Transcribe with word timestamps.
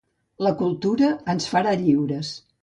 La 0.45 0.53
cultura 0.61 1.09
ens 1.35 1.47
farà 1.53 1.75
lliures. 1.83 2.33